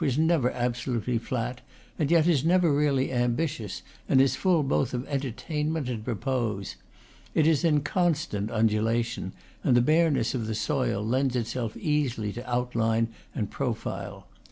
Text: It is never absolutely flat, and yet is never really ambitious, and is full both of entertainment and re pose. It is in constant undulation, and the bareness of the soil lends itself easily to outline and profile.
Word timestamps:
It 0.03 0.07
is 0.07 0.17
never 0.17 0.49
absolutely 0.49 1.19
flat, 1.19 1.61
and 1.99 2.09
yet 2.09 2.25
is 2.25 2.43
never 2.43 2.73
really 2.73 3.11
ambitious, 3.13 3.83
and 4.09 4.19
is 4.19 4.35
full 4.35 4.63
both 4.63 4.95
of 4.95 5.07
entertainment 5.07 5.89
and 5.89 6.07
re 6.07 6.15
pose. 6.15 6.75
It 7.35 7.45
is 7.45 7.63
in 7.63 7.81
constant 7.81 8.49
undulation, 8.49 9.33
and 9.63 9.77
the 9.77 9.81
bareness 9.81 10.33
of 10.33 10.47
the 10.47 10.55
soil 10.55 11.05
lends 11.05 11.35
itself 11.35 11.77
easily 11.77 12.33
to 12.33 12.51
outline 12.51 13.09
and 13.35 13.51
profile. 13.51 14.25